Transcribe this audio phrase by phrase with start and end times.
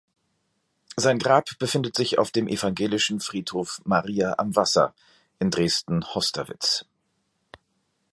[0.95, 4.95] Sein Grab befindet sich auf dem evangelischen Friedhof Maria am Wasser
[5.37, 6.87] in Dresden-Hosterwitz.